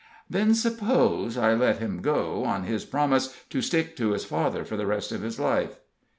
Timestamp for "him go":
1.77-2.43